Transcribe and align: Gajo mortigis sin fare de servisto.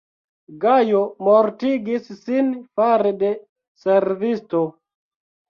Gajo 0.61 1.01
mortigis 1.27 2.07
sin 2.23 2.49
fare 2.81 3.13
de 3.21 3.31
servisto. 3.85 4.65